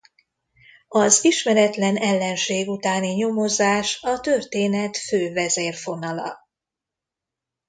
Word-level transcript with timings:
Az 0.87 1.23
ismeretlen 1.25 1.95
ellenség 1.97 2.67
utáni 2.67 3.07
nyomozás 3.13 4.03
a 4.03 4.19
történet 4.19 4.97
fő 4.97 5.33
vezérfonala. 5.33 6.47